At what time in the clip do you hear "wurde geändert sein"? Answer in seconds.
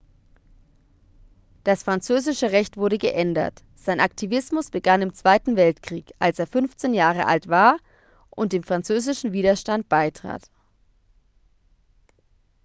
2.75-3.99